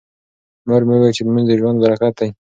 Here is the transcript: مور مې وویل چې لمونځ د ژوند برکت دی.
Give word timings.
مور 0.67 0.81
مې 0.87 0.95
وویل 0.95 1.15
چې 1.17 1.21
لمونځ 1.25 1.45
د 1.47 1.51
ژوند 1.59 1.77
برکت 1.83 2.13
دی. 2.19 2.29